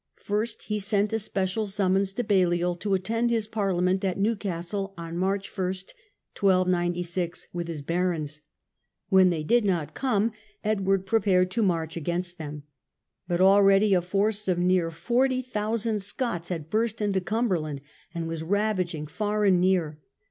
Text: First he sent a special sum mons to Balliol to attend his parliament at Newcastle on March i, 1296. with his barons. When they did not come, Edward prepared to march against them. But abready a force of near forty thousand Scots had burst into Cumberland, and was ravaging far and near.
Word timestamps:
First 0.23 0.63
he 0.63 0.79
sent 0.79 1.13
a 1.13 1.19
special 1.19 1.67
sum 1.67 1.93
mons 1.93 2.15
to 2.15 2.23
Balliol 2.23 2.75
to 2.77 2.95
attend 2.95 3.29
his 3.29 3.45
parliament 3.45 4.03
at 4.03 4.17
Newcastle 4.17 4.95
on 4.97 5.15
March 5.15 5.47
i, 5.59 5.61
1296. 5.61 7.47
with 7.53 7.67
his 7.67 7.83
barons. 7.83 8.41
When 9.09 9.29
they 9.29 9.43
did 9.43 9.63
not 9.63 9.93
come, 9.93 10.31
Edward 10.63 11.05
prepared 11.05 11.51
to 11.51 11.61
march 11.61 11.95
against 11.97 12.39
them. 12.39 12.63
But 13.27 13.41
abready 13.41 13.95
a 13.95 14.01
force 14.01 14.47
of 14.47 14.57
near 14.57 14.89
forty 14.89 15.43
thousand 15.43 16.01
Scots 16.01 16.49
had 16.49 16.71
burst 16.71 16.99
into 16.99 17.21
Cumberland, 17.21 17.81
and 18.11 18.27
was 18.27 18.41
ravaging 18.41 19.05
far 19.05 19.45
and 19.45 19.61
near. 19.61 19.99